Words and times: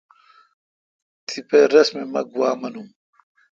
تیپہ 1.27 1.59
رس 1.73 1.89
می 1.95 2.03
مہ 2.11 2.21
گوا 2.31 2.49
تھم۔ 2.73 2.87